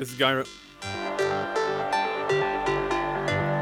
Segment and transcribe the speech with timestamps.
[0.00, 0.44] this is Guy Ro.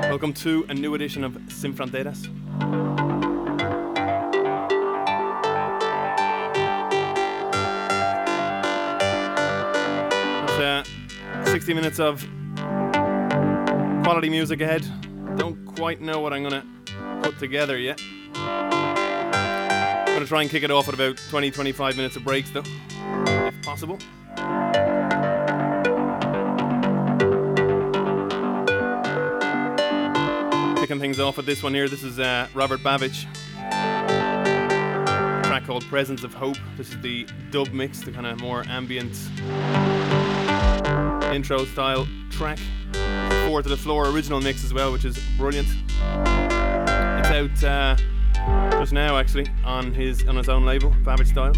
[0.09, 2.29] Welcome to a new edition of Sin Fronteras.
[10.61, 10.85] Uh,
[11.45, 12.25] 60 minutes of
[14.05, 14.87] quality music ahead.
[15.37, 16.65] Don't quite know what I'm gonna
[17.25, 18.01] put together yet.
[18.37, 22.63] I'm gonna try and kick it off at about 20 25 minutes of breaks though,
[23.27, 23.99] if possible.
[31.19, 31.89] Things off with this one here.
[31.89, 33.27] This is uh, Robert Babicz.
[33.57, 36.57] A track called Presence of Hope.
[36.77, 39.17] This is the dub mix, the kind of more ambient
[41.35, 42.61] intro style track.
[43.49, 45.67] Four to the floor original mix as well, which is brilliant.
[47.19, 47.97] It's out uh,
[48.79, 51.57] just now actually on his on his own label, Babicztyle.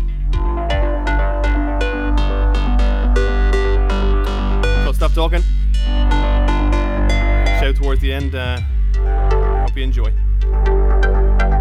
[4.87, 5.43] So stop talking.
[7.61, 8.35] Shout towards the end.
[8.35, 8.59] Uh,
[9.71, 11.60] hope you enjoy.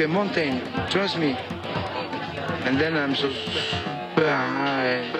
[0.00, 0.62] like a mountain.
[0.88, 1.36] Trust me.
[2.64, 3.30] And then I'm so
[4.16, 5.19] high.